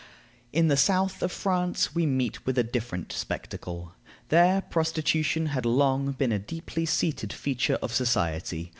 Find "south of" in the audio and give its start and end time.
0.77-1.31